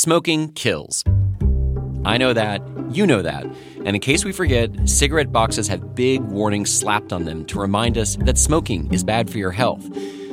[0.00, 1.02] Smoking kills.
[2.04, 3.44] I know that, you know that,
[3.84, 7.98] and in case we forget, cigarette boxes have big warnings slapped on them to remind
[7.98, 9.84] us that smoking is bad for your health.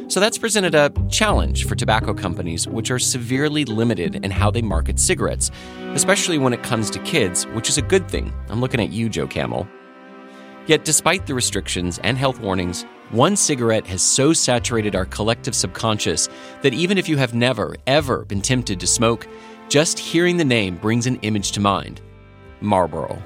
[0.07, 4.61] So that's presented a challenge for tobacco companies, which are severely limited in how they
[4.61, 5.49] market cigarettes,
[5.95, 8.31] especially when it comes to kids, which is a good thing.
[8.50, 9.67] I'm looking at you, Joe Camel.
[10.67, 16.27] Yet, despite the restrictions and health warnings, one cigarette has so saturated our collective subconscious
[16.63, 19.27] that even if you have never, ever been tempted to smoke,
[19.69, 22.02] just hearing the name brings an image to mind
[22.61, 23.21] Marlboro.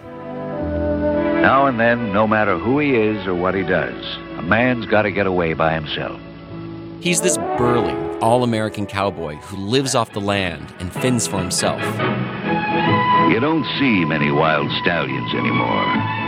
[1.41, 5.03] Now and then, no matter who he is or what he does, a man's got
[5.03, 6.19] to get away by himself.
[7.01, 11.81] He's this burly, all American cowboy who lives off the land and fends for himself.
[13.31, 16.19] You don't see many wild stallions anymore.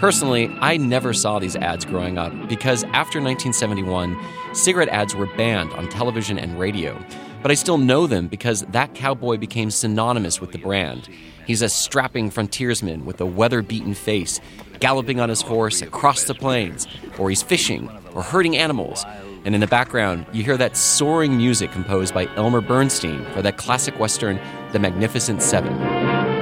[0.00, 4.18] Personally, I never saw these ads growing up because after 1971,
[4.52, 7.02] cigarette ads were banned on television and radio.
[7.42, 11.08] But I still know them because that cowboy became synonymous with the brand.
[11.46, 14.40] He's a strapping frontiersman with a weather beaten face,
[14.80, 16.88] galloping on his horse across the plains,
[17.18, 19.04] or he's fishing or herding animals.
[19.44, 23.56] And in the background, you hear that soaring music composed by Elmer Bernstein for that
[23.56, 24.40] classic western,
[24.72, 25.72] The Magnificent Seven.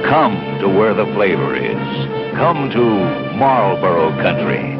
[0.03, 2.33] Come to where the flavor is.
[2.33, 2.83] Come to
[3.37, 4.75] Marlboro Country.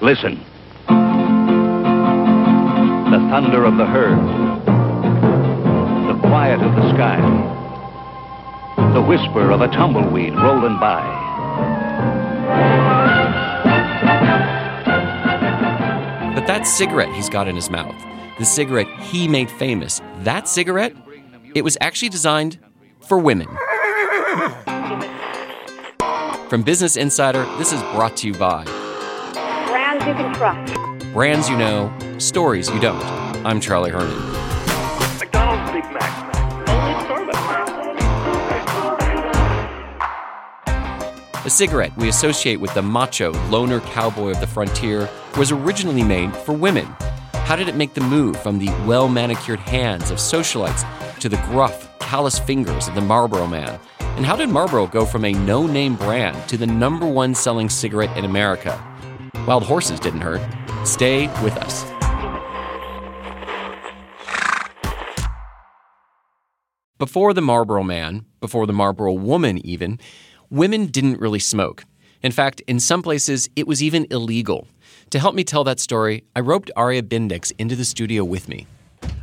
[0.00, 0.40] Listen.
[3.36, 4.16] The thunder of the herd.
[6.08, 7.20] The quiet of the sky.
[8.94, 11.02] The whisper of a tumbleweed rolling by.
[16.34, 17.94] But that cigarette he's got in his mouth,
[18.38, 20.94] the cigarette he made famous, that cigarette,
[21.54, 22.58] it was actually designed
[23.00, 23.48] for women.
[26.48, 28.64] From Business Insider, this is brought to you by
[29.66, 31.12] Brands you can trust.
[31.12, 33.25] Brands You Know, Stories You Don't.
[33.46, 34.08] I'm Charlie Herman.
[35.20, 36.34] McDonald's Big Mac.
[41.46, 45.08] A cigarette we associate with the macho, loner cowboy of the frontier
[45.38, 46.86] was originally made for women.
[47.34, 50.84] How did it make the move from the well manicured hands of socialites
[51.20, 53.78] to the gruff, callous fingers of the Marlboro man?
[54.00, 57.68] And how did Marlboro go from a no name brand to the number one selling
[57.68, 58.76] cigarette in America?
[59.46, 60.42] Wild horses didn't hurt.
[60.84, 61.95] Stay with us.
[66.98, 70.00] Before the Marlboro man, before the Marlboro woman, even,
[70.48, 71.84] women didn't really smoke.
[72.22, 74.66] In fact, in some places, it was even illegal.
[75.10, 78.66] To help me tell that story, I roped Aria Bendix into the studio with me.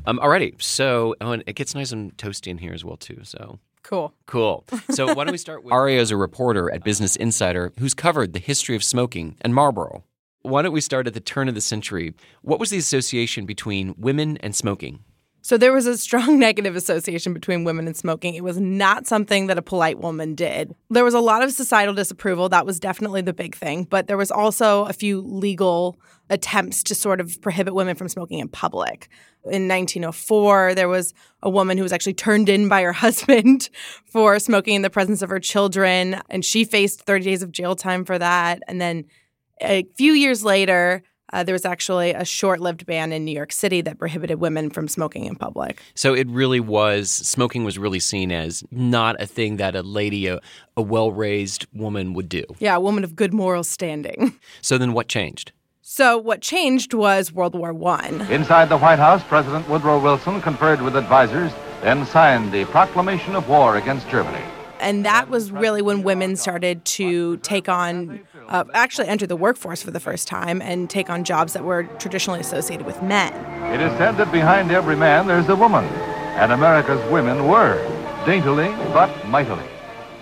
[0.06, 3.22] Um, alrighty, so oh, and it gets nice and toasty in here as well too.
[3.24, 4.14] So Cool.
[4.28, 4.66] cool.
[4.92, 8.34] So why don't we start with Aria is a reporter at Business Insider who's covered
[8.34, 10.04] the history of smoking and Marlboro.
[10.44, 12.14] Why don't we start at the turn of the century?
[12.44, 15.00] What was the association between women and smoking?
[15.44, 18.34] So there was a strong negative association between women and smoking.
[18.34, 20.74] It was not something that a polite woman did.
[20.90, 22.48] There was a lot of societal disapproval.
[22.48, 23.84] That was definitely the big thing.
[23.84, 25.98] But there was also a few legal
[26.30, 29.10] attempts to sort of prohibit women from smoking in public.
[29.44, 33.70] In 1904, there was a woman who was actually turned in by her husband
[34.06, 37.76] for smoking in the presence of her children, and she faced 30 days of jail
[37.76, 38.62] time for that.
[38.70, 39.04] And then
[39.62, 41.04] a few years later,
[41.34, 44.70] uh, there was actually a short lived ban in New York City that prohibited women
[44.70, 45.82] from smoking in public.
[45.96, 50.28] So it really was, smoking was really seen as not a thing that a lady,
[50.28, 50.40] a,
[50.78, 52.44] a well raised woman would do.
[52.60, 54.40] Yeah, a woman of good moral standing.
[54.62, 55.52] So then what changed?
[55.82, 58.22] So what changed was World War One.
[58.30, 61.52] Inside the White House, President Woodrow Wilson conferred with advisors,
[61.82, 64.44] then signed the proclamation of war against Germany.
[64.80, 69.82] And that was really when women started to take on, uh, actually enter the workforce
[69.82, 73.34] for the first time and take on jobs that were traditionally associated with men.
[73.74, 75.86] It is said that behind every man there's a woman,
[76.36, 77.78] and America's women were
[78.26, 79.66] daintily but mightily.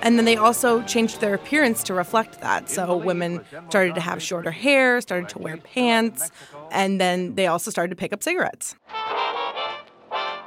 [0.01, 2.69] And then they also changed their appearance to reflect that.
[2.69, 6.31] So women started to have shorter hair, started to wear pants,
[6.71, 8.75] and then they also started to pick up cigarettes.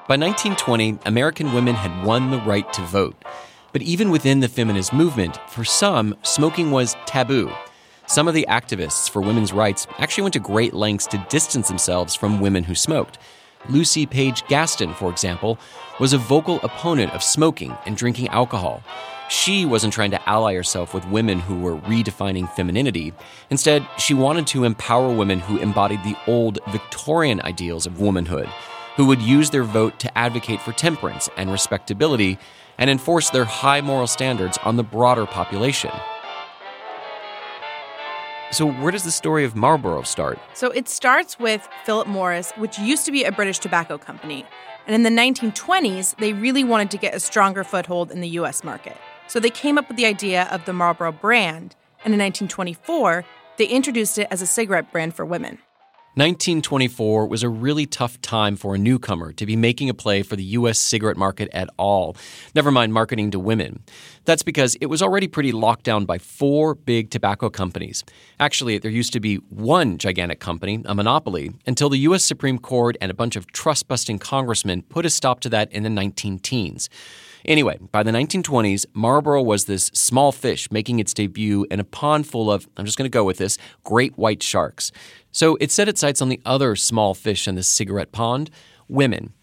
[0.07, 3.17] By 1920, American women had won the right to vote.
[3.75, 7.51] But even within the feminist movement, for some, smoking was taboo.
[8.07, 12.15] Some of the activists for women's rights actually went to great lengths to distance themselves
[12.15, 13.19] from women who smoked.
[13.69, 15.59] Lucy Page Gaston, for example,
[15.99, 18.81] was a vocal opponent of smoking and drinking alcohol.
[19.29, 23.13] She wasn't trying to ally herself with women who were redefining femininity.
[23.51, 28.49] Instead, she wanted to empower women who embodied the old Victorian ideals of womanhood,
[28.95, 32.39] who would use their vote to advocate for temperance and respectability
[32.79, 35.91] and enforce their high moral standards on the broader population.
[38.51, 40.39] So, where does the story of Marlboro start?
[40.53, 44.47] So it starts with Philip Morris, which used to be a British tobacco company.
[44.87, 48.63] And in the 1920s, they really wanted to get a stronger foothold in the US
[48.63, 48.97] market.
[49.27, 51.75] So they came up with the idea of the Marlboro brand.
[52.05, 53.25] And in 1924,
[53.57, 55.59] they introduced it as a cigarette brand for women.
[56.17, 60.37] 1924 was a really tough time for a newcomer to be making a play for
[60.37, 60.79] the U.S.
[60.79, 62.17] cigarette market at all,
[62.55, 63.83] never mind marketing to women.
[64.25, 68.05] That's because it was already pretty locked down by four big tobacco companies.
[68.39, 72.23] Actually, there used to be one gigantic company, a monopoly, until the U.S.
[72.25, 75.83] Supreme Court and a bunch of trust busting congressmen put a stop to that in
[75.83, 76.89] the 19 teens.
[77.45, 82.27] Anyway, by the 1920s, Marlboro was this small fish making its debut in a pond
[82.27, 84.93] full of, I'm just going to go with this, great white sharks.
[85.31, 88.51] So it set its sights on the other small fish in the cigarette pond
[88.89, 89.35] women.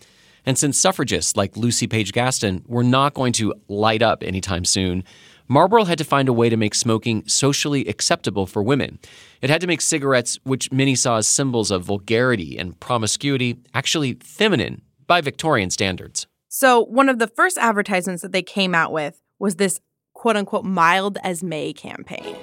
[0.46, 5.04] And since suffragists like Lucy Page Gaston were not going to light up anytime soon,
[5.48, 8.98] Marlboro had to find a way to make smoking socially acceptable for women.
[9.42, 14.14] It had to make cigarettes, which many saw as symbols of vulgarity and promiscuity, actually
[14.24, 16.26] feminine by Victorian standards.
[16.54, 19.80] So, one of the first advertisements that they came out with was this
[20.14, 22.36] quote unquote mild as May campaign.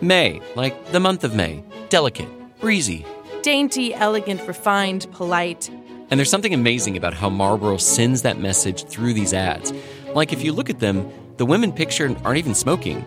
[0.00, 2.28] May, like the month of May, delicate,
[2.60, 3.04] breezy,
[3.42, 5.68] dainty, elegant, refined, polite.
[6.08, 9.72] And there's something amazing about how Marlboro sends that message through these ads.
[10.14, 13.04] Like, if you look at them, the women pictured aren't even smoking.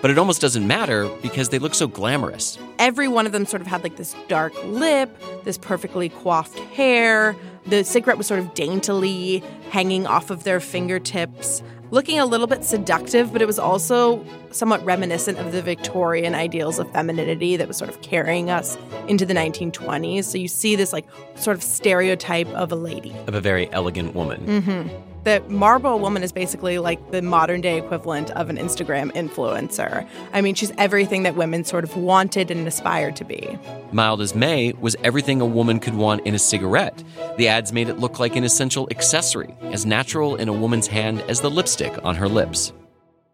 [0.00, 2.58] But it almost doesn't matter because they look so glamorous.
[2.78, 5.10] Every one of them sort of had like this dark lip,
[5.44, 7.34] this perfectly coiffed hair.
[7.66, 12.64] The cigarette was sort of daintily hanging off of their fingertips, looking a little bit
[12.64, 17.76] seductive, but it was also somewhat reminiscent of the Victorian ideals of femininity that was
[17.76, 18.78] sort of carrying us
[19.08, 20.24] into the 1920s.
[20.24, 24.14] So you see this like sort of stereotype of a lady, of a very elegant
[24.14, 24.46] woman.
[24.46, 30.08] Mm-hmm the Marlboro woman is basically like the modern day equivalent of an Instagram influencer.
[30.32, 33.58] I mean, she's everything that women sort of wanted and aspired to be.
[33.92, 37.02] Mild as May was everything a woman could want in a cigarette.
[37.36, 41.20] The ads made it look like an essential accessory, as natural in a woman's hand
[41.22, 42.72] as the lipstick on her lips.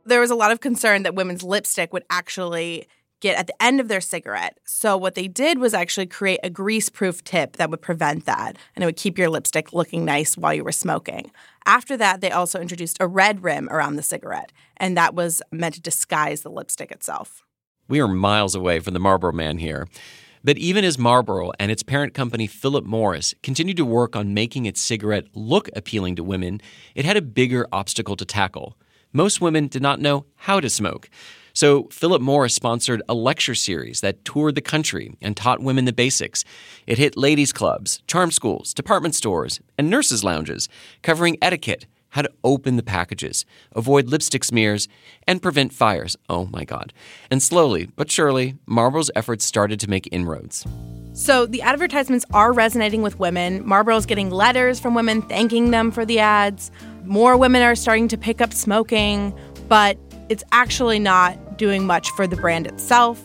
[0.06, 2.88] There was a lot of concern that women's lipstick would actually
[3.24, 4.58] get at the end of their cigarette.
[4.66, 8.82] So what they did was actually create a grease-proof tip that would prevent that and
[8.82, 11.30] it would keep your lipstick looking nice while you were smoking.
[11.64, 15.74] After that, they also introduced a red rim around the cigarette, and that was meant
[15.76, 17.42] to disguise the lipstick itself.
[17.88, 19.88] We are miles away from the Marlboro man here.
[20.43, 24.66] But even as Marlboro and its parent company Philip Morris continued to work on making
[24.66, 26.60] its cigarette look appealing to women,
[26.94, 28.76] it had a bigger obstacle to tackle.
[29.14, 31.08] Most women did not know how to smoke.
[31.56, 35.93] So, Philip Morris sponsored a lecture series that toured the country and taught women the
[35.93, 36.44] basics.
[36.84, 40.69] It hit ladies' clubs, charm schools, department stores, and nurses' lounges,
[41.03, 44.89] covering etiquette, how to open the packages, avoid lipstick smears,
[45.29, 46.17] and prevent fires.
[46.29, 46.93] Oh my God.
[47.31, 50.67] And slowly but surely, Marlboro's efforts started to make inroads.
[51.13, 53.65] So the advertisements are resonating with women.
[53.65, 56.73] Marlboro's getting letters from women thanking them for the ads.
[57.05, 59.32] More women are starting to pick up smoking,
[59.69, 59.96] but
[60.28, 63.22] it's actually not doing much for the brand itself.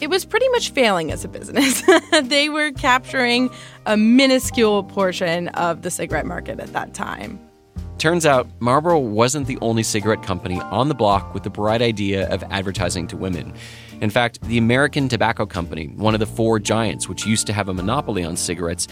[0.00, 1.82] It was pretty much failing as a business.
[2.22, 3.50] they were capturing
[3.86, 7.40] a minuscule portion of the cigarette market at that time.
[7.98, 12.28] Turns out, Marlboro wasn't the only cigarette company on the block with the bright idea
[12.32, 13.52] of advertising to women.
[14.00, 17.68] In fact, the American Tobacco Company, one of the four giants which used to have
[17.68, 18.86] a monopoly on cigarettes,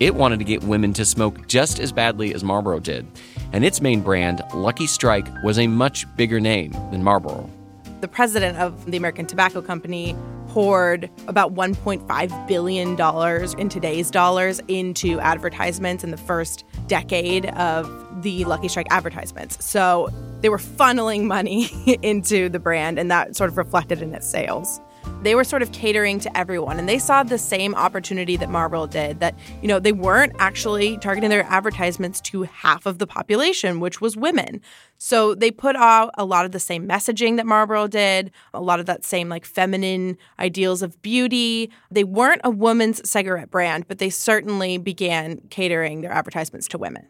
[0.00, 3.06] it wanted to get women to smoke just as badly as Marlboro did.
[3.52, 7.48] And its main brand, Lucky Strike, was a much bigger name than Marlboro
[8.00, 10.16] the president of the American Tobacco Company
[10.48, 18.44] poured about $1.5 billion in today's dollars into advertisements in the first decade of the
[18.44, 19.64] Lucky Strike advertisements.
[19.64, 20.08] So
[20.40, 21.70] they were funneling money
[22.02, 24.80] into the brand, and that sort of reflected in its sales.
[25.22, 28.86] They were sort of catering to everyone, and they saw the same opportunity that Marlboro
[28.86, 29.20] did.
[29.20, 34.00] That you know they weren't actually targeting their advertisements to half of the population, which
[34.00, 34.62] was women.
[34.96, 38.80] So they put out a lot of the same messaging that Marlboro did, a lot
[38.80, 41.70] of that same like feminine ideals of beauty.
[41.90, 47.08] They weren't a woman's cigarette brand, but they certainly began catering their advertisements to women.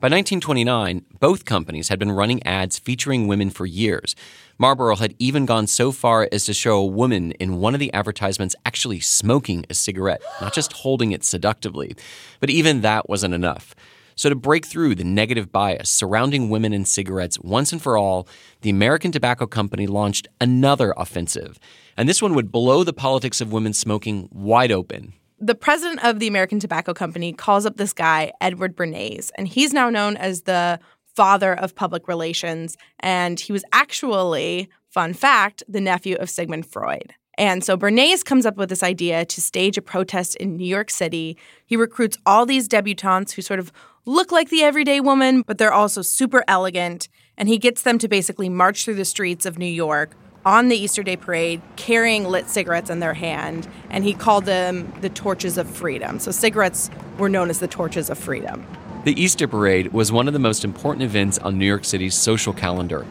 [0.00, 4.16] By 1929, both companies had been running ads featuring women for years.
[4.60, 7.90] Marlboro had even gone so far as to show a woman in one of the
[7.94, 11.96] advertisements actually smoking a cigarette, not just holding it seductively.
[12.40, 13.74] But even that wasn't enough.
[14.16, 18.28] So, to break through the negative bias surrounding women and cigarettes once and for all,
[18.60, 21.58] the American Tobacco Company launched another offensive.
[21.96, 26.18] And this one would blow the politics of women smoking wide open the president of
[26.18, 30.42] the American Tobacco Company calls up this guy, Edward Bernays, and he's now known as
[30.42, 30.78] the
[31.14, 32.76] father of public relations.
[33.00, 37.14] And he was actually, fun fact, the nephew of Sigmund Freud.
[37.38, 40.90] And so Bernays comes up with this idea to stage a protest in New York
[40.90, 41.38] City.
[41.64, 43.72] He recruits all these debutantes who sort of
[44.04, 47.08] look like the everyday woman, but they're also super elegant.
[47.38, 50.14] And he gets them to basically march through the streets of New York
[50.44, 54.92] on the Easter Day parade carrying lit cigarettes in their hand, and he called them
[55.00, 56.18] the torches of freedom.
[56.18, 58.66] So cigarettes were known as the torches of freedom.
[59.02, 62.52] The Easter parade was one of the most important events on New York City's social
[62.52, 63.06] calendar.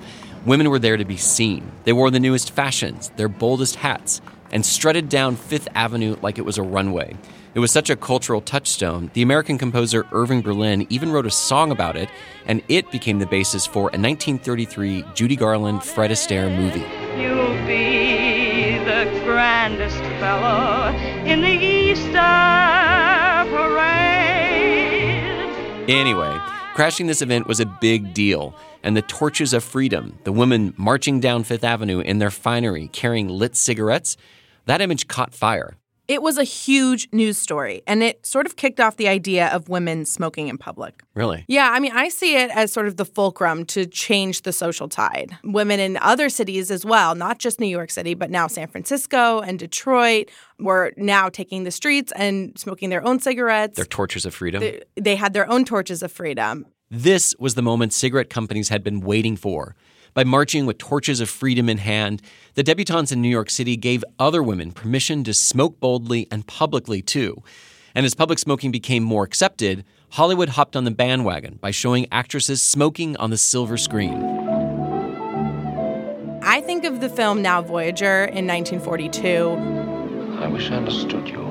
[0.46, 1.72] Women were there to be seen.
[1.84, 6.46] They wore the newest fashions, their boldest hats, and strutted down Fifth Avenue like it
[6.46, 7.17] was a runway.
[7.55, 11.72] It was such a cultural touchstone, the American composer Irving Berlin even wrote a song
[11.72, 12.08] about it,
[12.46, 16.86] and it became the basis for a 1933 Judy Garland Fred Astaire movie.
[17.19, 22.13] You'll be the grandest fellow in the Easter
[23.50, 24.09] parade.
[25.89, 26.38] Anyway,
[26.75, 28.53] crashing this event was a big deal,
[28.84, 33.27] and the torches of freedom, the women marching down Fifth Avenue in their finery carrying
[33.27, 34.15] lit cigarettes,
[34.67, 35.77] that image caught fire.
[36.10, 39.70] It was a huge news story, and it sort of kicked off the idea of
[39.70, 41.04] women smoking in public.
[41.13, 41.46] Really?
[41.48, 44.89] Yeah, I mean, I see it as sort of the fulcrum to change the social
[44.89, 45.38] tide.
[45.44, 49.42] Women in other cities as well, not just New York City, but now San Francisco
[49.42, 53.75] and Detroit were now taking the streets and smoking their own cigarettes.
[53.75, 54.62] Their torches of freedom.
[54.62, 56.66] They, they had their own torches of freedom.
[56.89, 59.75] This was the moment cigarette companies had been waiting for.
[60.13, 62.22] By marching with torches of freedom in hand,
[62.56, 67.01] the debutantes in New York City gave other women permission to smoke boldly and publicly
[67.01, 67.44] too.
[67.94, 72.62] And as public smoking became more accepted, Hollywood hopped on the bandwagon by showing actresses
[72.62, 74.24] smoking on the silver screen.
[76.42, 80.39] I think of the film Now Voyager in 1942.
[80.39, 81.46] I wish I understood you.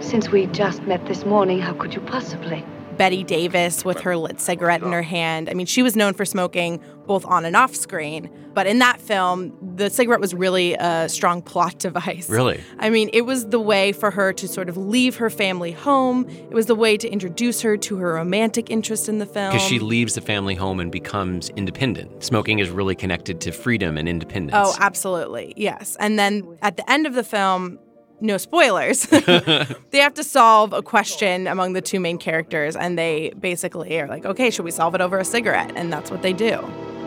[0.00, 2.64] Since we just met this morning, how could you possibly?
[3.02, 5.50] Bette Davis with her lit cigarette in her hand.
[5.50, 8.30] I mean, she was known for smoking both on and off screen.
[8.54, 12.28] But in that film, the cigarette was really a strong plot device.
[12.28, 12.60] Really?
[12.78, 16.28] I mean, it was the way for her to sort of leave her family home.
[16.28, 19.50] It was the way to introduce her to her romantic interest in the film.
[19.50, 22.22] Because she leaves the family home and becomes independent.
[22.22, 24.56] Smoking is really connected to freedom and independence.
[24.56, 25.54] Oh, absolutely.
[25.56, 25.96] Yes.
[25.98, 27.80] And then at the end of the film,
[28.22, 29.06] no spoilers.
[29.06, 34.08] they have to solve a question among the two main characters, and they basically are
[34.08, 35.72] like, okay, should we solve it over a cigarette?
[35.76, 36.64] And that's what they do.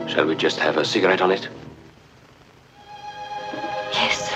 [0.08, 1.50] Shall we just have a cigarette on it?
[3.92, 4.32] Yes.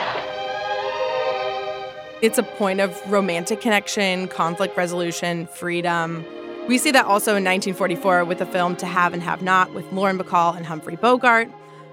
[2.21, 6.25] It's a point of romantic connection, conflict resolution, freedom.
[6.67, 9.91] We see that also in 1944 with the film To Have and Have Not with
[9.91, 11.49] Lauren Bacall and Humphrey Bogart.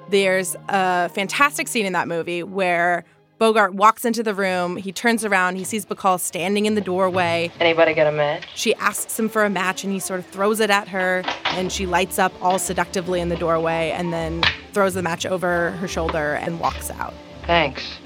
[0.09, 3.05] There's a fantastic scene in that movie where
[3.39, 4.77] Bogart walks into the room.
[4.77, 5.57] He turns around.
[5.57, 7.51] He sees Bacall standing in the doorway.
[7.61, 8.47] Anybody got a match?
[8.55, 11.23] She asks him for a match, and he sort of throws it at her.
[11.45, 15.73] And she lights up all seductively in the doorway, and then throws the match over
[15.73, 17.13] her shoulder and walks out.
[17.43, 17.99] Thanks.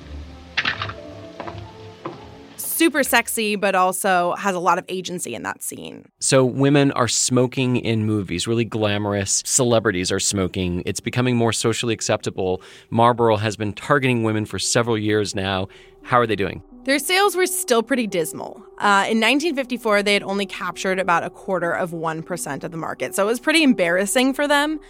[2.81, 6.07] Super sexy, but also has a lot of agency in that scene.
[6.19, 9.43] So, women are smoking in movies, really glamorous.
[9.45, 10.83] Celebrities are smoking.
[10.87, 12.63] It's becoming more socially acceptable.
[12.89, 15.69] Marlboro has been targeting women for several years now.
[16.05, 16.63] How are they doing?
[16.85, 18.57] Their sales were still pretty dismal.
[18.79, 23.15] Uh, in 1954, they had only captured about a quarter of 1% of the market,
[23.15, 24.81] so it was pretty embarrassing for them.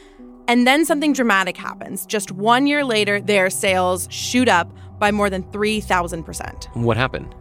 [0.47, 2.06] And then something dramatic happens.
[2.06, 4.70] Just one year later, their sales shoot up
[5.00, 6.76] by more than 3,000%.
[6.76, 7.35] What happened?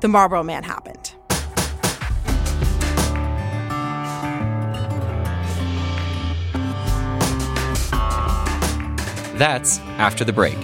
[0.00, 1.12] The Marlboro Man happened.
[9.38, 10.58] That's after the break.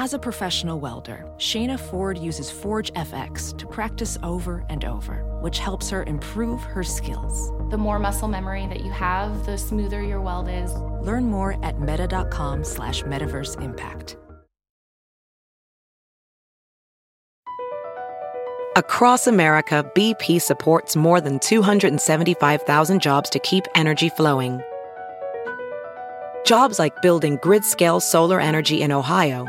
[0.00, 5.58] As a professional welder, Shayna Ford uses Forge FX to practice over and over, which
[5.58, 7.50] helps her improve her skills.
[7.72, 10.72] The more muscle memory that you have, the smoother your weld is.
[11.02, 14.16] Learn more at meta.com slash metaverse impact.
[18.76, 24.62] Across America, BP supports more than 275,000 jobs to keep energy flowing.
[26.44, 29.48] Jobs like building grid-scale solar energy in Ohio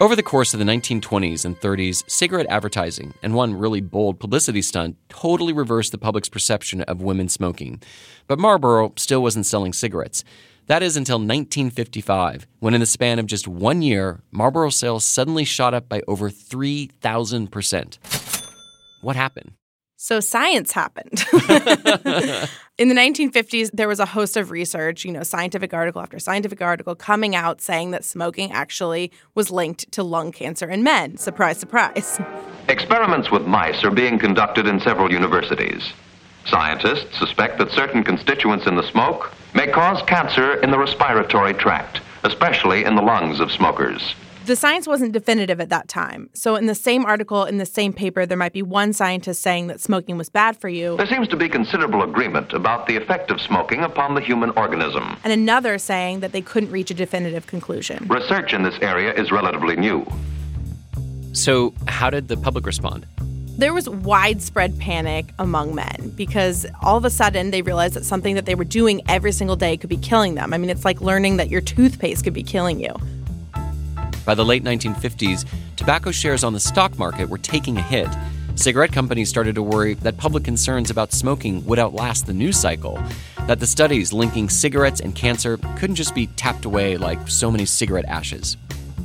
[0.00, 4.60] Over the course of the 1920s and 30s, cigarette advertising and one really bold publicity
[4.60, 7.80] stunt totally reversed the public's perception of women smoking.
[8.26, 10.24] But Marlboro still wasn't selling cigarettes.
[10.66, 15.44] That is until 1955, when in the span of just one year, Marlboro sales suddenly
[15.44, 17.98] shot up by over 3,000%.
[19.00, 19.52] What happened?
[20.04, 21.24] So science happened.
[22.76, 26.60] In the 1950s, there was a host of research, you know, scientific article after scientific
[26.60, 31.16] article coming out saying that smoking actually was linked to lung cancer in men.
[31.16, 32.20] Surprise, surprise.
[32.68, 35.94] Experiments with mice are being conducted in several universities.
[36.44, 42.02] Scientists suspect that certain constituents in the smoke may cause cancer in the respiratory tract,
[42.24, 44.14] especially in the lungs of smokers.
[44.44, 46.28] The science wasn't definitive at that time.
[46.34, 49.68] So, in the same article, in the same paper, there might be one scientist saying
[49.68, 50.98] that smoking was bad for you.
[50.98, 55.16] There seems to be considerable agreement about the effect of smoking upon the human organism.
[55.24, 58.06] And another saying that they couldn't reach a definitive conclusion.
[58.06, 60.06] Research in this area is relatively new.
[61.32, 63.06] So, how did the public respond?
[63.56, 68.34] There was widespread panic among men because all of a sudden they realized that something
[68.34, 70.52] that they were doing every single day could be killing them.
[70.52, 72.94] I mean, it's like learning that your toothpaste could be killing you.
[74.24, 78.08] By the late 1950s, tobacco shares on the stock market were taking a hit.
[78.54, 83.02] Cigarette companies started to worry that public concerns about smoking would outlast the news cycle,
[83.46, 87.66] that the studies linking cigarettes and cancer couldn't just be tapped away like so many
[87.66, 88.56] cigarette ashes.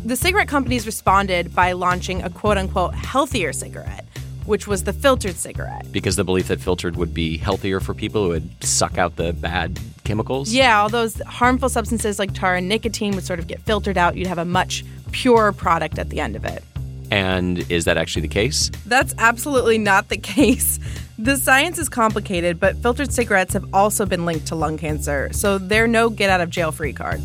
[0.05, 4.05] The cigarette companies responded by launching a quote unquote healthier cigarette,
[4.45, 5.91] which was the filtered cigarette.
[5.91, 9.34] Because the belief that filtered would be healthier for people who would suck out the
[9.34, 10.53] bad chemicals?
[10.53, 14.15] Yeah, all those harmful substances like tar and nicotine would sort of get filtered out.
[14.15, 16.63] You'd have a much pure product at the end of it.
[17.12, 18.69] And is that actually the case?
[18.86, 20.80] That's absolutely not the case.
[21.17, 25.58] The science is complicated, but filtered cigarettes have also been linked to lung cancer, so
[25.58, 27.22] they're no get out of jail free card.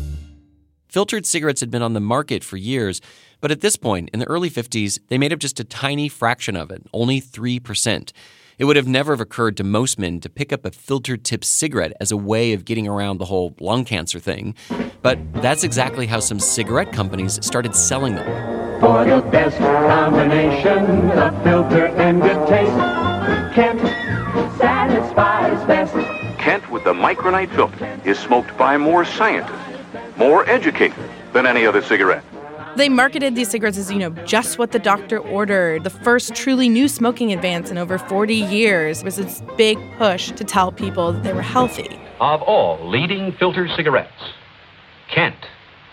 [0.89, 3.01] Filtered cigarettes had been on the market for years,
[3.41, 6.55] but at this point, in the early 50s, they made up just a tiny fraction
[6.55, 8.11] of it, only 3%.
[8.57, 11.43] It would have never have occurred to most men to pick up a filtered tip
[11.43, 14.55] cigarette as a way of getting around the whole lung cancer thing.
[15.01, 18.79] But that's exactly how some cigarette companies started selling them.
[18.79, 23.81] For the best combination of filter and good taste, Kent
[24.57, 25.93] satisfies best.
[26.39, 29.59] Kent with the micronite filter is smoked by more scientists,
[30.15, 30.97] more educated
[31.33, 32.23] than any other cigarette.
[32.75, 35.85] They marketed these cigarettes as, you know, just what the doctor ordered.
[35.85, 40.43] The first truly new smoking advance in over 40 years was this big push to
[40.43, 41.97] tell people that they were healthy.
[42.19, 44.11] Of all leading filter cigarettes,
[45.09, 45.37] Kent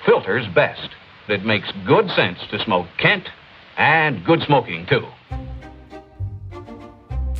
[0.05, 0.89] filters best.
[1.29, 3.29] It makes good sense to smoke Kent
[3.77, 5.07] and good smoking, too.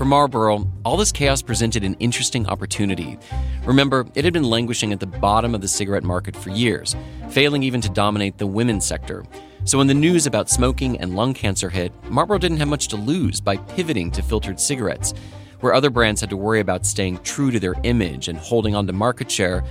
[0.03, 3.17] For Marlboro, all this chaos presented an interesting opportunity.
[3.65, 6.97] Remember, it had been languishing at the bottom of the cigarette market for years,
[7.31, 9.25] failing even to dominate the women's sector.
[9.63, 12.97] So when the news about smoking and lung cancer hit, Marlboro didn't have much to
[12.97, 15.15] lose by pivoting to filtered cigarettes.
[15.61, 18.89] Where other brands had to worry about staying true to their image and holding on
[18.89, 19.63] to market share,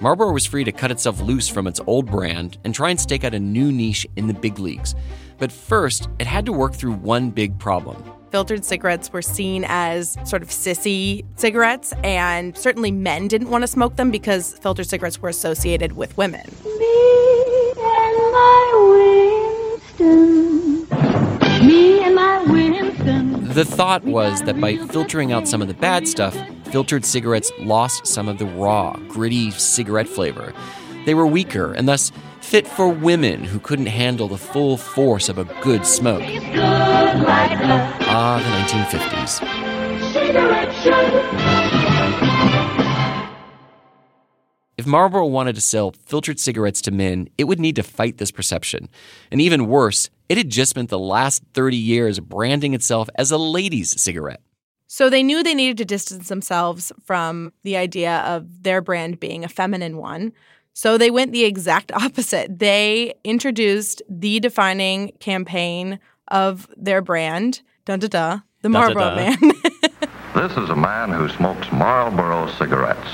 [0.00, 3.24] Marlboro was free to cut itself loose from its old brand and try and stake
[3.24, 4.94] out a new niche in the big leagues.
[5.38, 10.16] But first, it had to work through one big problem filtered cigarettes were seen as
[10.24, 15.20] sort of sissy cigarettes, and certainly men didn't want to smoke them because filtered cigarettes
[15.20, 16.46] were associated with women.
[16.64, 20.86] Me and my Winston.
[21.66, 23.48] Me and my Winston.
[23.54, 26.36] The thought was that by filtering out some of the bad stuff,
[26.70, 30.52] filtered cigarettes lost some of the raw, gritty cigarette flavor.
[31.06, 32.12] They were weaker and thus
[32.48, 36.22] fit for women who couldn't handle the full force of a good smoke.
[38.10, 39.42] Ah, the 1950s.
[44.78, 48.30] If Marlboro wanted to sell filtered cigarettes to men, it would need to fight this
[48.30, 48.88] perception.
[49.30, 53.36] And even worse, it had just spent the last 30 years branding itself as a
[53.36, 54.40] ladies' cigarette.
[54.86, 59.44] So they knew they needed to distance themselves from the idea of their brand being
[59.44, 60.32] a feminine one.
[60.78, 62.60] So they went the exact opposite.
[62.60, 69.36] They introduced the defining campaign of their brand, dun da da, the Marlboro Man.
[70.36, 73.10] this is a man who smokes Marlboro cigarettes.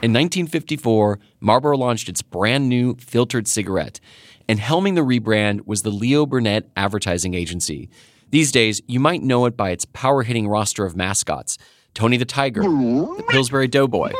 [0.00, 4.00] In 1954, Marlboro launched its brand new filtered cigarette,
[4.48, 7.90] and helming the rebrand was the Leo Burnett Advertising Agency.
[8.30, 11.58] These days, you might know it by its power hitting roster of mascots
[11.92, 14.12] Tony the Tiger, the Pillsbury Doughboy.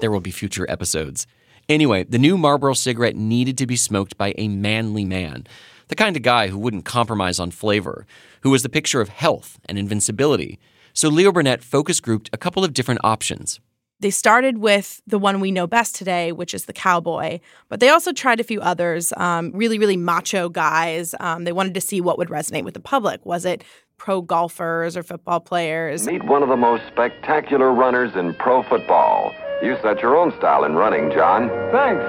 [0.00, 1.28] There will be future episodes.
[1.70, 5.46] Anyway, the new Marlboro cigarette needed to be smoked by a manly man,
[5.86, 8.08] the kind of guy who wouldn't compromise on flavor,
[8.40, 10.58] who was the picture of health and invincibility.
[10.94, 13.60] So Leo Burnett focus grouped a couple of different options.
[14.00, 17.88] They started with the one we know best today, which is the cowboy, but they
[17.88, 21.14] also tried a few others, um, really, really macho guys.
[21.20, 23.24] Um, they wanted to see what would resonate with the public.
[23.24, 23.62] Was it
[23.96, 26.04] pro golfers or football players?
[26.04, 29.32] Meet one of the most spectacular runners in pro football.
[29.62, 31.48] You set your own style in running, John.
[31.70, 32.02] Thanks.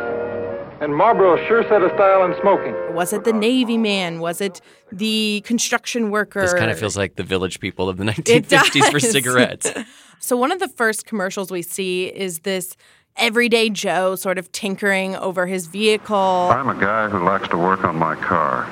[0.82, 2.74] And Marlboro sure set a style in smoking.
[2.96, 4.20] Was it the Navy man?
[4.20, 4.62] Was it
[4.92, 6.42] the construction worker?
[6.42, 9.72] This kind of feels like the village people of the 1950s for cigarettes.
[10.20, 12.76] So, one of the first commercials we see is this
[13.18, 16.16] everyday Joe sort of tinkering over his vehicle.
[16.16, 18.66] I'm a guy who likes to work on my car.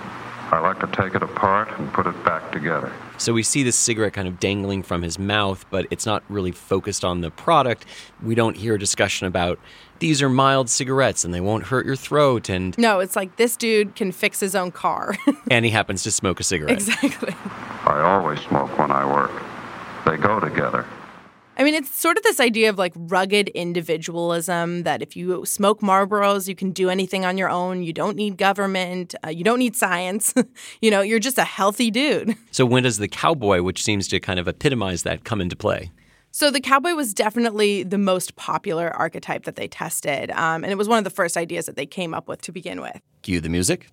[0.52, 2.92] I like to take it apart and put it back together.
[3.20, 6.54] So we see this cigarette kind of dangling from his mouth, but it's not really
[6.54, 7.86] focused on the product.
[8.24, 9.60] We don't hear a discussion about
[10.00, 13.58] these are mild cigarettes and they won't hurt your throat and No, it's like this
[13.58, 15.18] dude can fix his own car.
[15.52, 16.72] and he happens to smoke a cigarette.
[16.72, 17.36] Exactly.
[17.86, 19.32] I always smoke when I work.
[20.06, 20.86] They go together.
[21.60, 25.82] I mean, it's sort of this idea of like rugged individualism that if you smoke
[25.82, 27.84] Marlboros, you can do anything on your own.
[27.84, 29.14] You don't need government.
[29.26, 30.34] Uh, you don't need science.
[30.82, 32.36] you know, you're just a healthy dude.
[32.52, 35.92] So, when does the cowboy, which seems to kind of epitomize that, come into play?
[36.32, 40.78] So the cowboy was definitely the most popular archetype that they tested, um, and it
[40.78, 43.02] was one of the first ideas that they came up with to begin with.
[43.22, 43.88] Cue the music.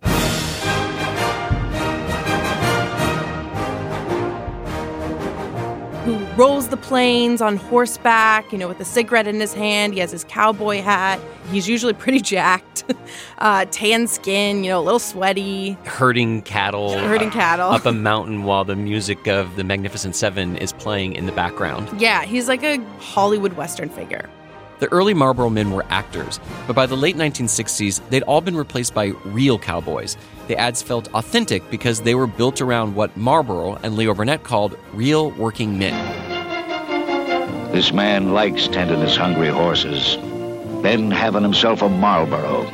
[6.06, 9.92] Who rolls the plains on horseback, you know, with a cigarette in his hand.
[9.92, 11.18] He has his cowboy hat.
[11.50, 12.84] He's usually pretty jacked,
[13.38, 15.72] uh, tan skin, you know, a little sweaty.
[15.84, 16.96] Herding cattle.
[16.96, 17.70] Herding cattle.
[17.70, 22.00] up a mountain while the music of the Magnificent Seven is playing in the background.
[22.00, 24.30] Yeah, he's like a Hollywood Western figure.
[24.78, 28.92] The early Marlboro men were actors, but by the late 1960s, they'd all been replaced
[28.92, 30.18] by real cowboys.
[30.48, 34.78] The ads felt authentic because they were built around what Marlboro and Leo Burnett called
[34.92, 35.94] real working men.
[37.72, 40.16] This man likes tending his hungry horses,
[40.82, 42.70] then having himself a Marlboro.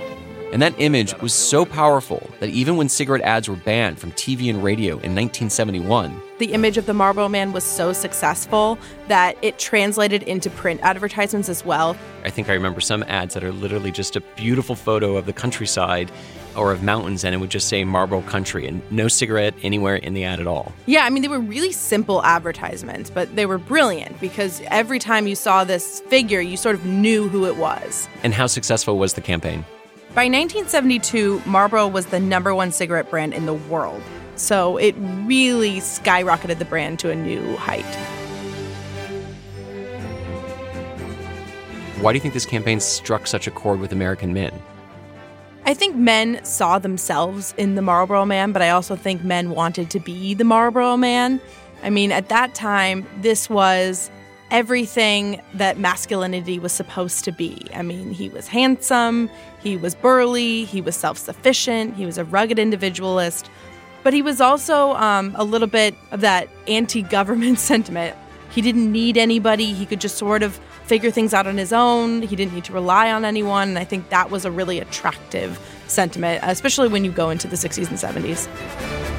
[0.52, 4.50] And that image was so powerful that even when cigarette ads were banned from TV
[4.50, 9.58] and radio in 1971, the image of the Marlboro Man was so successful that it
[9.58, 11.96] translated into print advertisements as well.
[12.24, 15.32] I think I remember some ads that are literally just a beautiful photo of the
[15.32, 16.12] countryside
[16.54, 20.12] or of mountains, and it would just say Marlboro Country and no cigarette anywhere in
[20.12, 20.72] the ad at all.
[20.84, 25.26] Yeah, I mean, they were really simple advertisements, but they were brilliant because every time
[25.26, 28.06] you saw this figure, you sort of knew who it was.
[28.22, 29.64] And how successful was the campaign?
[30.14, 34.02] By 1972, Marlboro was the number one cigarette brand in the world.
[34.36, 37.82] So it really skyrocketed the brand to a new height.
[42.02, 44.52] Why do you think this campaign struck such a chord with American men?
[45.64, 49.88] I think men saw themselves in the Marlboro Man, but I also think men wanted
[49.90, 51.40] to be the Marlboro Man.
[51.82, 54.10] I mean, at that time, this was
[54.52, 57.66] everything that masculinity was supposed to be.
[57.74, 62.24] I mean, he was handsome, he was burly, he was self sufficient, he was a
[62.24, 63.50] rugged individualist,
[64.04, 68.14] but he was also um, a little bit of that anti government sentiment.
[68.50, 72.20] He didn't need anybody, he could just sort of figure things out on his own.
[72.20, 73.70] He didn't need to rely on anyone.
[73.70, 77.56] And I think that was a really attractive sentiment, especially when you go into the
[77.56, 79.11] 60s and 70s.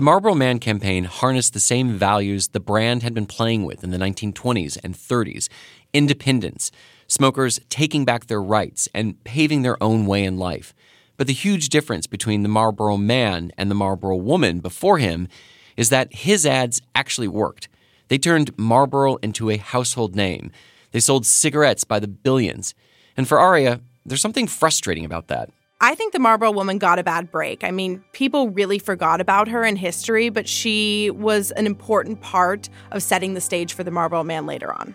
[0.00, 3.90] The Marlboro Man campaign harnessed the same values the brand had been playing with in
[3.90, 5.50] the 1920s and 30s
[5.92, 6.72] independence,
[7.06, 10.72] smokers taking back their rights and paving their own way in life.
[11.18, 15.28] But the huge difference between the Marlboro Man and the Marlboro Woman before him
[15.76, 17.68] is that his ads actually worked.
[18.08, 20.50] They turned Marlboro into a household name.
[20.92, 22.74] They sold cigarettes by the billions.
[23.18, 25.50] And for Aria, there's something frustrating about that.
[25.82, 27.64] I think the Marlboro woman got a bad break.
[27.64, 32.68] I mean, people really forgot about her in history, but she was an important part
[32.90, 34.94] of setting the stage for the Marlboro man later on.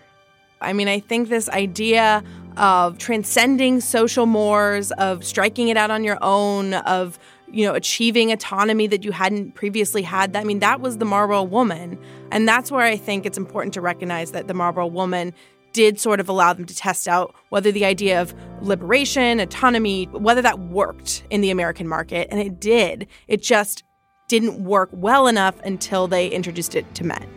[0.60, 2.22] I mean, I think this idea
[2.56, 7.18] of transcending social mores, of striking it out on your own, of
[7.50, 10.34] you know, achieving autonomy that you hadn't previously had.
[10.36, 11.98] I mean, that was the Marlboro woman.
[12.30, 15.32] And that's where I think it's important to recognize that the Marlboro woman
[15.76, 20.40] did sort of allow them to test out whether the idea of liberation, autonomy, whether
[20.40, 22.28] that worked in the American market.
[22.30, 23.06] And it did.
[23.28, 23.84] It just
[24.26, 27.28] didn't work well enough until they introduced it to men.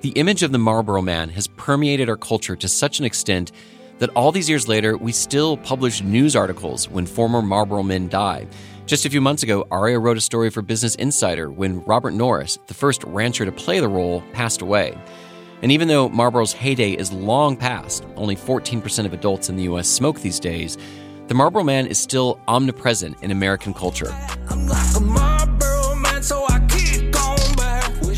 [0.00, 3.52] The image of the Marlboro Man has permeated our culture to such an extent
[3.98, 8.46] that all these years later, we still publish news articles when former Marlboro men die.
[8.86, 12.58] Just a few months ago, Aria wrote a story for Business Insider when Robert Norris,
[12.66, 14.98] the first rancher to play the role, passed away.
[15.62, 19.88] And even though Marlboro's heyday is long past, only 14% of adults in the US
[19.88, 20.76] smoke these days,
[21.28, 24.12] the Marlboro Man is still omnipresent in American culture.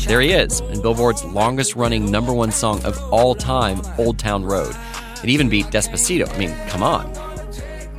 [0.07, 4.43] There he is, in Billboard's longest running number one song of all time, Old Town
[4.43, 4.75] Road.
[5.23, 6.27] It even beat Despacito.
[6.29, 7.24] I mean, come on.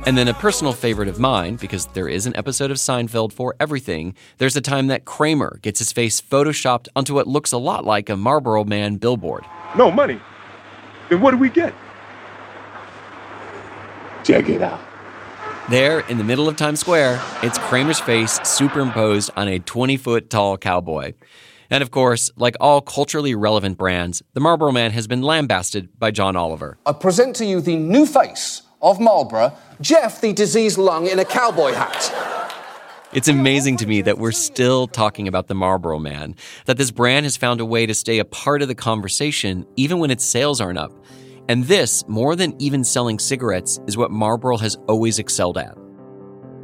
[0.07, 3.55] And then a personal favorite of mine, because there is an episode of Seinfeld for
[3.59, 7.83] everything, there's a time that Kramer gets his face photoshopped onto what looks a lot
[7.83, 9.43] like a Marlboro Man billboard.
[9.75, 10.17] No money.
[11.09, 11.73] Then what do we get?
[14.23, 14.79] Check it out.
[15.69, 20.29] There, in the middle of Times Square, it's Kramer's face superimposed on a 20 foot
[20.29, 21.15] tall cowboy.
[21.69, 26.11] And of course, like all culturally relevant brands, the Marlboro Man has been lambasted by
[26.11, 26.77] John Oliver.
[26.85, 31.25] I present to you the new face of Marlboro, Jeff the diseased lung in a
[31.25, 32.53] cowboy hat.
[33.13, 36.35] It's amazing to me that we're still talking about the Marlboro Man,
[36.65, 39.99] that this brand has found a way to stay a part of the conversation even
[39.99, 40.91] when its sales aren't up.
[41.47, 45.77] And this, more than even selling cigarettes, is what Marlboro has always excelled at.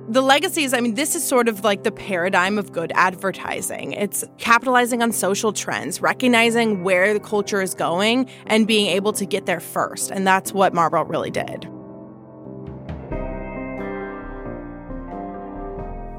[0.09, 3.93] The legacy is, I mean, this is sort of like the paradigm of good advertising.
[3.93, 9.25] It's capitalizing on social trends, recognizing where the culture is going, and being able to
[9.25, 10.11] get there first.
[10.11, 11.69] And that's what Marlboro really did.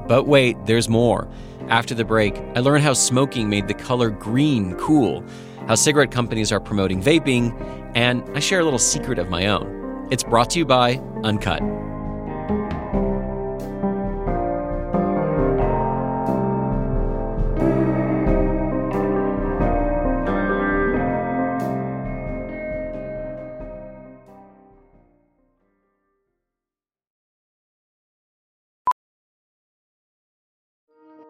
[0.07, 1.27] But wait, there's more.
[1.67, 5.23] After the break, I learn how smoking made the color green cool,
[5.67, 7.53] how cigarette companies are promoting vaping,
[7.95, 10.07] and I share a little secret of my own.
[10.11, 11.61] It's brought to you by Uncut.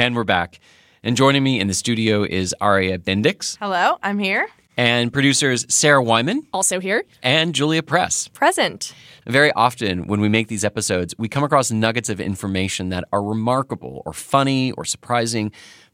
[0.00, 0.60] And we're back.
[1.02, 3.58] And joining me in the studio is Aria Bendix.
[3.58, 4.48] Hello, I'm here.
[4.78, 6.46] And producers Sarah Wyman.
[6.54, 7.04] Also here.
[7.22, 8.26] And Julia Press.
[8.28, 8.94] Present.
[9.26, 13.22] Very often, when we make these episodes, we come across nuggets of information that are
[13.22, 15.52] remarkable or funny or surprising,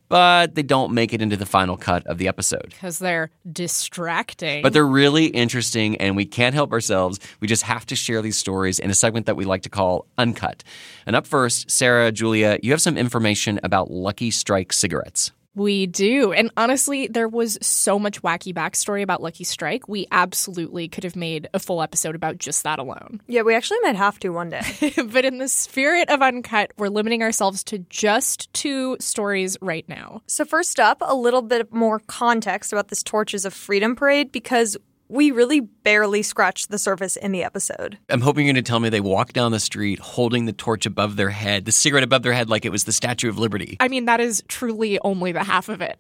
[0.08, 2.70] but they don't make it into the final cut of the episode.
[2.70, 4.62] Because they're distracting.
[4.62, 7.18] But they're really interesting, and we can't help ourselves.
[7.40, 10.06] We just have to share these stories in a segment that we like to call
[10.18, 10.62] Uncut.
[11.06, 15.32] And up first, Sarah, Julia, you have some information about Lucky Strike cigarettes.
[15.56, 16.34] We do.
[16.34, 19.88] And honestly, there was so much wacky backstory about Lucky Strike.
[19.88, 23.22] We absolutely could have made a full episode about just that alone.
[23.36, 24.62] Yeah, we actually might have to one day.
[25.08, 30.22] but in the spirit of Uncut, we're limiting ourselves to just two stories right now.
[30.26, 34.76] So, first up, a little bit more context about this Torches of Freedom parade because
[35.08, 37.98] we really barely scratched the surface in the episode.
[38.08, 40.86] I'm hoping you're going to tell me they walk down the street holding the torch
[40.86, 43.76] above their head, the cigarette above their head, like it was the Statue of Liberty.
[43.80, 45.96] I mean, that is truly only the half of it.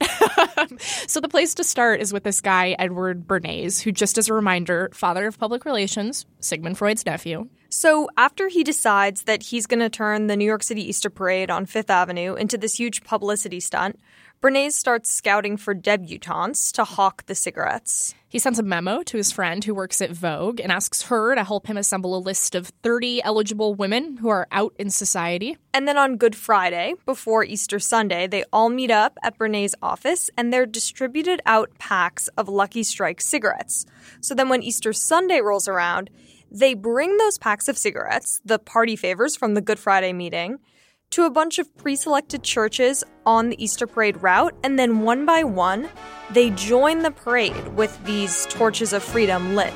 [1.06, 4.34] so, the place to start is with this guy, Edward Bernays, who, just as a
[4.34, 7.48] reminder, father of public relations, Sigmund Freud's nephew.
[7.68, 11.50] So, after he decides that he's going to turn the New York City Easter Parade
[11.50, 13.98] on Fifth Avenue into this huge publicity stunt,
[14.42, 18.14] Bernays starts scouting for debutantes to hawk the cigarettes.
[18.28, 21.42] He sends a memo to his friend who works at Vogue and asks her to
[21.42, 25.56] help him assemble a list of 30 eligible women who are out in society.
[25.72, 30.28] And then on Good Friday, before Easter Sunday, they all meet up at Bernays' office
[30.36, 33.86] and they're distributed out packs of Lucky Strike cigarettes.
[34.20, 36.10] So then when Easter Sunday rolls around,
[36.50, 40.58] they bring those packs of cigarettes, the party favors from the Good Friday meeting,
[41.16, 45.24] to a bunch of pre selected churches on the Easter parade route, and then one
[45.24, 45.88] by one,
[46.32, 49.72] they join the parade with these torches of freedom lit.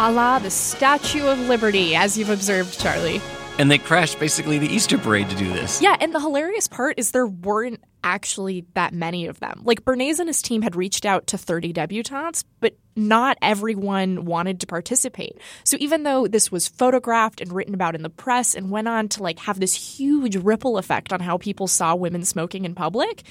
[0.00, 3.20] A la the Statue of Liberty, as you've observed, Charlie.
[3.56, 5.80] And they crashed basically the Easter parade to do this.
[5.80, 9.62] Yeah, and the hilarious part is there weren't actually that many of them.
[9.64, 14.60] Like Bernays and his team had reached out to 30 debutantes, but not everyone wanted
[14.60, 15.38] to participate.
[15.62, 19.08] So even though this was photographed and written about in the press and went on
[19.10, 23.22] to like have this huge ripple effect on how people saw women smoking in public,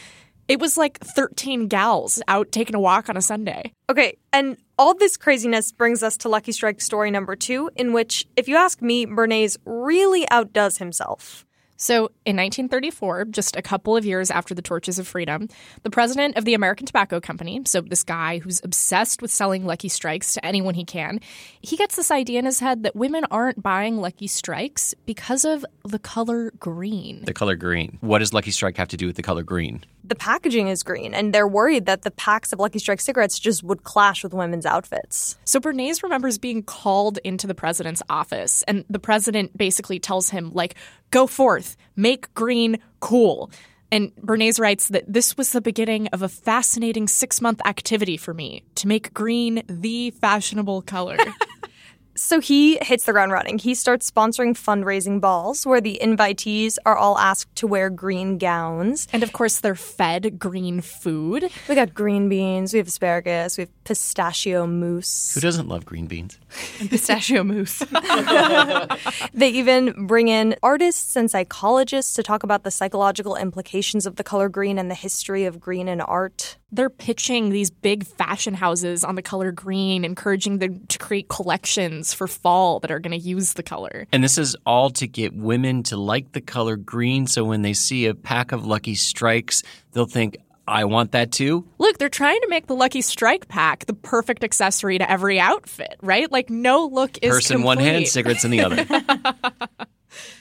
[0.47, 3.73] it was like 13 gals out taking a walk on a Sunday.
[3.89, 8.25] Okay, and all this craziness brings us to Lucky Strike story number two, in which,
[8.35, 11.45] if you ask me, Bernays really outdoes himself.
[11.75, 15.49] So, in 1934, just a couple of years after the Torches of Freedom,
[15.81, 19.89] the president of the American Tobacco Company, so this guy who's obsessed with selling Lucky
[19.89, 21.19] Strikes to anyone he can,
[21.61, 25.65] he gets this idea in his head that women aren't buying Lucky Strikes because of
[25.83, 27.25] the color green.
[27.25, 27.97] The color green.
[27.99, 29.83] What does Lucky Strike have to do with the color green?
[30.05, 33.63] The packaging is green, and they're worried that the packs of Lucky Strike cigarettes just
[33.63, 35.37] would clash with women's outfits.
[35.45, 40.51] So Bernays remembers being called into the president's office, and the president basically tells him,
[40.53, 40.75] like,
[41.11, 43.49] go forth, make green cool.
[43.93, 48.33] And Bernays writes that this was the beginning of a fascinating six month activity for
[48.33, 51.17] me to make green the fashionable color.
[52.15, 53.57] So he hits the ground running.
[53.57, 59.07] He starts sponsoring fundraising balls where the invitees are all asked to wear green gowns.
[59.11, 61.49] And of course, they're fed green food.
[61.67, 65.33] We got green beans, we have asparagus, we have pistachio mousse.
[65.33, 66.37] Who doesn't love green beans?
[66.79, 67.79] And pistachio mousse.
[69.33, 74.23] they even bring in artists and psychologists to talk about the psychological implications of the
[74.23, 76.57] color green and the history of green in art.
[76.71, 82.13] They're pitching these big fashion houses on the color green, encouraging them to create collections
[82.13, 84.07] for fall that are going to use the color.
[84.11, 87.73] And this is all to get women to like the color green so when they
[87.73, 90.37] see a pack of Lucky Strikes, they'll think,
[90.67, 91.67] I want that too.
[91.77, 95.97] Look, they're trying to make the Lucky Strike pack the perfect accessory to every outfit,
[96.01, 96.31] right?
[96.31, 98.85] Like no look is Purse in one hand, cigarettes in the other.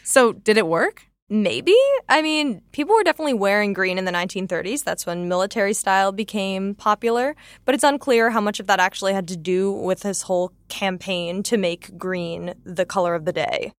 [0.04, 1.06] so, did it work?
[1.28, 1.74] Maybe.
[2.10, 4.84] I mean, people were definitely wearing green in the 1930s.
[4.84, 7.34] That's when military style became popular.
[7.64, 11.42] But it's unclear how much of that actually had to do with this whole campaign
[11.44, 13.72] to make green the color of the day.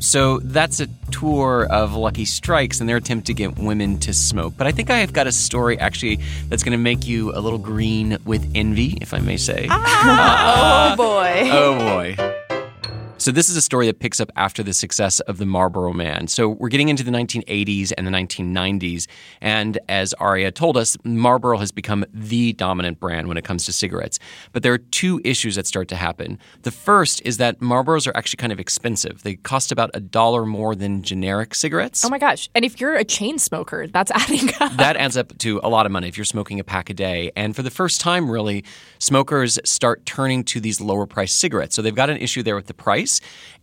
[0.00, 4.54] So that's a tour of Lucky Strikes and their attempt to get women to smoke.
[4.56, 7.40] But I think I have got a story actually that's going to make you a
[7.40, 9.66] little green with envy, if I may say.
[9.70, 11.50] Ah, oh boy.
[11.52, 12.49] Oh boy.
[13.20, 16.26] So this is a story that picks up after the success of the Marlboro Man.
[16.26, 19.08] So we're getting into the 1980s and the 1990s,
[19.42, 23.74] and as Aria told us, Marlboro has become the dominant brand when it comes to
[23.74, 24.18] cigarettes.
[24.52, 26.38] But there are two issues that start to happen.
[26.62, 29.22] The first is that Marlboros are actually kind of expensive.
[29.22, 32.02] They cost about a dollar more than generic cigarettes.
[32.02, 32.48] Oh my gosh!
[32.54, 34.72] And if you're a chain smoker, that's adding up.
[34.78, 37.32] That adds up to a lot of money if you're smoking a pack a day.
[37.36, 38.64] And for the first time, really,
[38.98, 41.76] smokers start turning to these lower priced cigarettes.
[41.76, 43.09] So they've got an issue there with the price.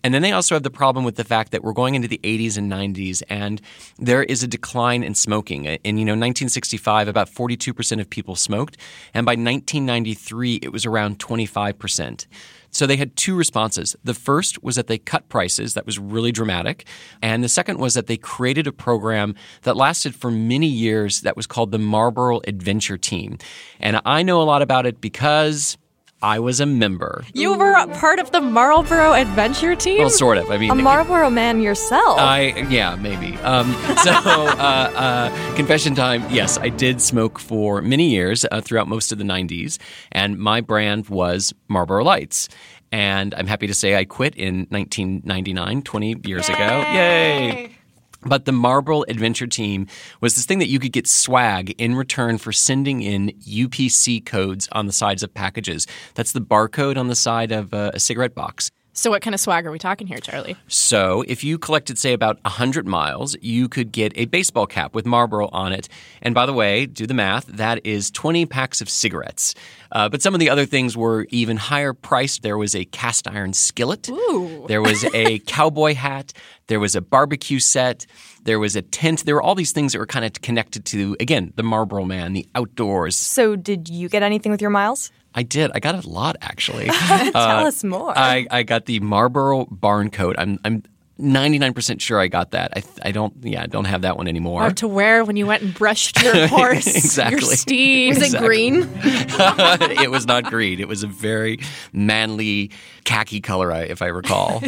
[0.03, 2.19] And then they also have the problem with the fact that we're going into the
[2.23, 3.62] 80s and 90s and
[3.97, 5.67] there is a decline in smoking.
[5.67, 8.77] Uh, in you know 1965 about 42% of people smoked
[9.13, 12.27] and by 1993 it was around 25%.
[12.69, 13.95] So they had two responses.
[14.03, 16.86] The first was that they cut prices, that was really dramatic.
[17.21, 21.36] And the second was that they created a program that lasted for many years that
[21.36, 23.37] was called the Marlboro Adventure Team.
[23.79, 25.77] And I know a lot about it because
[26.22, 27.24] I was a member.
[27.34, 30.00] You were a part of the Marlboro Adventure Team?
[30.00, 30.50] Well, sort of.
[30.50, 32.20] I mean, a Marlboro man yourself.
[32.20, 33.38] I yeah, maybe.
[33.38, 33.72] Um,
[34.04, 36.26] so, uh, uh, confession time.
[36.32, 39.78] Yes, I did smoke for many years uh, throughout most of the '90s,
[40.12, 42.50] and my brand was Marlboro Lights.
[42.92, 46.56] And I'm happy to say I quit in 1999, 20 years Yay!
[46.56, 46.80] ago.
[46.94, 47.77] Yay!
[48.22, 49.88] But the Marlboro Adventure Team
[50.22, 54.68] was this thing that you could get swag in return for sending in UPC codes
[54.72, 55.88] on the sides of packages.
[56.15, 58.72] That's the barcode on the side of a, a cigarette box.
[58.98, 60.56] So, what kind of swag are we talking here, Charlie?
[60.68, 65.06] So, if you collected, say, about 100 miles, you could get a baseball cap with
[65.06, 65.88] Marlboro on it.
[66.24, 69.54] And by the way, do the math, that is 20 packs of cigarettes.
[69.92, 72.44] Uh, but some of the other things were even higher priced.
[72.44, 74.65] There was a cast iron skillet, Ooh.
[74.67, 76.33] there was a cowboy hat,
[76.67, 78.06] there was a barbecue set,
[78.44, 79.25] there was a tent.
[79.25, 82.33] There were all these things that were kind of connected to, again, the Marlboro man,
[82.33, 83.15] the outdoors.
[83.15, 85.12] So, did you get anything with your miles?
[85.35, 85.69] I did.
[85.75, 86.85] I got a lot actually.
[86.90, 88.17] Tell Uh, us more.
[88.17, 90.35] I, I got the Marlboro barn coat.
[90.40, 90.83] I'm I'm
[91.20, 92.74] 99% sure I got that.
[92.76, 94.68] I I don't yeah, I don't have that one anymore.
[94.68, 97.40] Or to wear when you went and brushed your horse, exactly.
[97.40, 98.15] your steed.
[98.15, 98.90] Was it green?
[99.04, 100.80] it was not green.
[100.80, 101.60] It was a very
[101.92, 102.72] manly
[103.04, 104.62] khaki color, if I recall.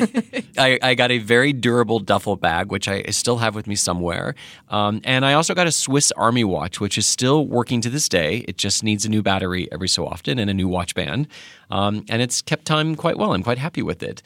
[0.58, 4.34] I, I got a very durable duffel bag, which I still have with me somewhere.
[4.70, 8.08] Um, and I also got a Swiss Army watch, which is still working to this
[8.08, 8.45] day.
[8.47, 11.28] It just needs a new battery every so often and a new watch band.
[11.70, 13.34] Um, and it's kept time quite well.
[13.34, 14.24] I'm quite happy with it.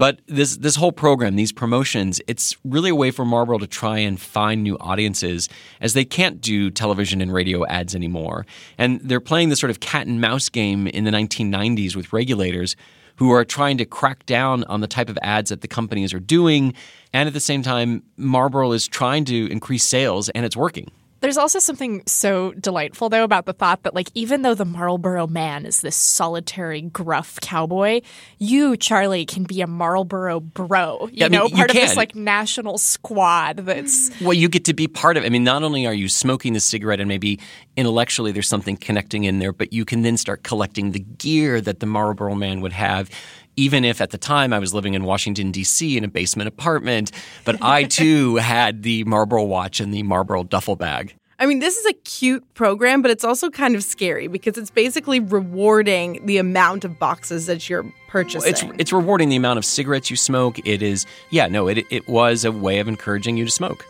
[0.00, 3.98] But this this whole program, these promotions, it's really a way for Marlboro to try
[3.98, 5.46] and find new audiences
[5.82, 8.46] as they can't do television and radio ads anymore.
[8.78, 12.76] And they're playing this sort of cat and mouse game in the 1990s with regulators
[13.16, 16.18] who are trying to crack down on the type of ads that the companies are
[16.18, 16.72] doing.
[17.12, 20.90] And at the same time, Marlboro is trying to increase sales and it's working.
[21.20, 25.26] There's also something so delightful, though, about the thought that, like, even though the Marlboro
[25.26, 28.00] man is this solitary, gruff cowboy,
[28.38, 31.08] you, Charlie, can be a Marlboro bro.
[31.12, 34.10] You Yeah, I mean, know, you part of this, like, national squad that's.
[34.20, 35.26] Well, you get to be part of it.
[35.26, 37.40] I mean, not only are you smoking the cigarette and maybe
[37.76, 41.80] intellectually there's something connecting in there, but you can then start collecting the gear that
[41.80, 43.10] the Marlboro man would have.
[43.60, 45.98] Even if at the time I was living in Washington, D.C.
[45.98, 47.12] in a basement apartment,
[47.44, 51.14] but I too had the Marlboro watch and the Marlboro duffel bag.
[51.38, 54.70] I mean, this is a cute program, but it's also kind of scary because it's
[54.70, 58.50] basically rewarding the amount of boxes that you're purchasing.
[58.50, 60.58] It's, it's rewarding the amount of cigarettes you smoke.
[60.66, 63.84] It is, yeah, no, it, it was a way of encouraging you to smoke.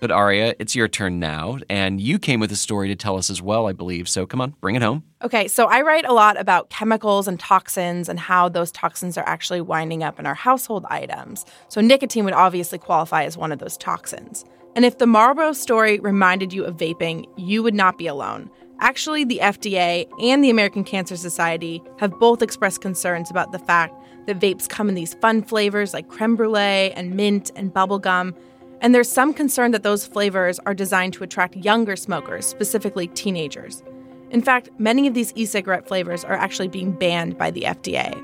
[0.00, 3.28] But Aria, it's your turn now, and you came with a story to tell us
[3.28, 4.08] as well, I believe.
[4.08, 5.04] So come on, bring it home.
[5.22, 9.28] Okay, so I write a lot about chemicals and toxins and how those toxins are
[9.28, 11.44] actually winding up in our household items.
[11.68, 14.44] So nicotine would obviously qualify as one of those toxins.
[14.74, 18.50] And if the Marlboro story reminded you of vaping, you would not be alone.
[18.82, 23.94] Actually, the FDA and the American Cancer Society have both expressed concerns about the fact
[24.26, 28.34] that vapes come in these fun flavors like creme brulee and mint and bubblegum.
[28.80, 33.82] And there's some concern that those flavors are designed to attract younger smokers, specifically teenagers.
[34.30, 38.22] In fact, many of these e cigarette flavors are actually being banned by the FDA.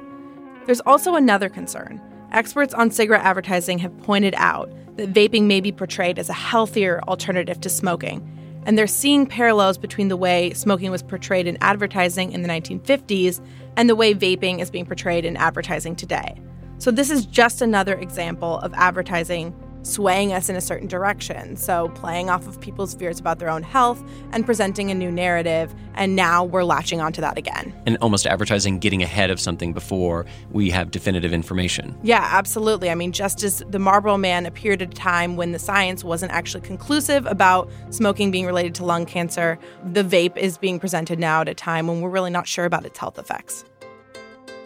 [0.64, 2.00] There's also another concern.
[2.32, 7.00] Experts on cigarette advertising have pointed out that vaping may be portrayed as a healthier
[7.06, 8.26] alternative to smoking.
[8.64, 13.44] And they're seeing parallels between the way smoking was portrayed in advertising in the 1950s
[13.76, 16.40] and the way vaping is being portrayed in advertising today.
[16.78, 19.54] So, this is just another example of advertising
[19.86, 21.56] swaying us in a certain direction.
[21.56, 25.74] So, playing off of people's fears about their own health and presenting a new narrative.
[25.94, 27.72] And now we're latching onto that again.
[27.86, 31.96] And almost advertising getting ahead of something before we have definitive information.
[32.02, 32.90] Yeah, absolutely.
[32.90, 36.32] I mean, just as the Marlboro Man appeared at a time when the science wasn't
[36.32, 39.58] actually conclusive about smoking being related to lung cancer,
[39.92, 42.84] the vape is being presented now at a time when we're really not sure about
[42.84, 43.64] its health effects.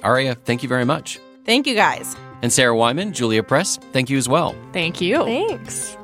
[0.03, 1.21] Aria, thank you very much.
[1.45, 2.17] Thank you guys.
[2.43, 4.55] And Sarah Wyman, Julia Press, thank you as well.
[4.73, 5.25] Thank you.
[5.25, 5.97] Thanks.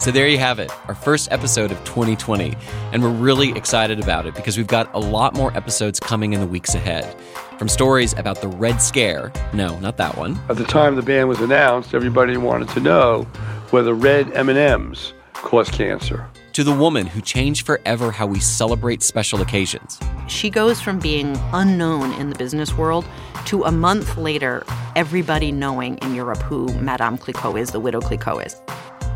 [0.00, 2.56] So there you have it, our first episode of 2020.
[2.92, 6.40] And we're really excited about it because we've got a lot more episodes coming in
[6.40, 7.14] the weeks ahead.
[7.58, 11.28] From stories about the Red Scare, no, not that one, At the time the ban
[11.28, 13.24] was announced, everybody wanted to know
[13.72, 16.26] whether red M&Ms cause cancer.
[16.52, 19.98] To the woman who changed forever how we celebrate special occasions.
[20.28, 23.04] She goes from being unknown in the business world
[23.46, 24.64] to a month later,
[24.96, 28.56] everybody knowing in Europe who Madame Clicquot is, the widow Clicquot is.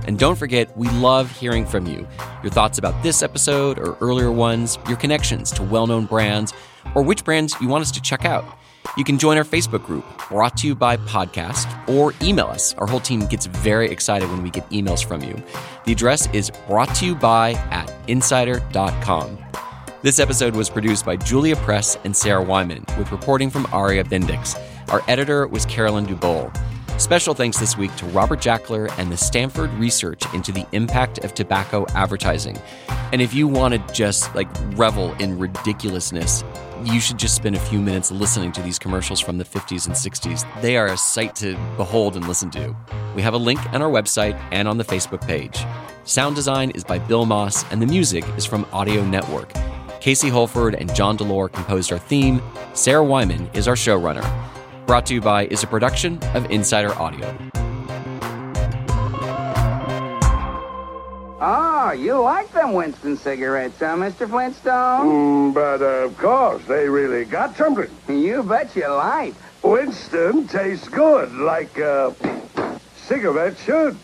[0.07, 2.07] And don't forget, we love hearing from you.
[2.43, 6.53] Your thoughts about this episode or earlier ones, your connections to well known brands,
[6.95, 8.45] or which brands you want us to check out.
[8.97, 12.75] You can join our Facebook group, brought to you by Podcast, or email us.
[12.75, 15.43] Our whole team gets very excited when we get emails from you.
[15.85, 19.39] The address is brought to you by at insider.com.
[20.03, 24.55] This episode was produced by Julia Press and Sarah Wyman, with reporting from Aria Bendix.
[24.93, 26.55] Our editor was Carolyn Dubol.
[26.97, 31.35] Special thanks this week to Robert Jackler and the Stanford Research into the Impact of
[31.35, 32.57] Tobacco Advertising.
[33.13, 36.45] And if you want to just like revel in ridiculousness,
[36.85, 39.95] you should just spend a few minutes listening to these commercials from the 50s and
[39.95, 40.63] 60s.
[40.63, 42.75] They are a sight to behold and listen to.
[43.17, 45.65] We have a link on our website and on the Facebook page.
[46.05, 49.53] Sound design is by Bill Moss, and the music is from Audio Network.
[50.01, 52.41] Casey Holford and John Delore composed our theme.
[52.73, 54.25] Sarah Wyman is our showrunner.
[54.87, 57.35] Brought to you by is a production of Insider Audio.
[61.41, 64.29] Oh, you like them Winston cigarettes, huh, Mr.
[64.29, 65.53] Flintstone?
[65.53, 67.91] Mm, but uh, of course, they really got something.
[68.09, 69.35] You bet your life.
[69.63, 72.13] Winston tastes good, like uh,
[72.57, 73.97] a cigarette should.